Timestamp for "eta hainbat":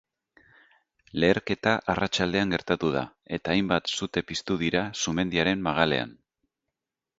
3.39-3.95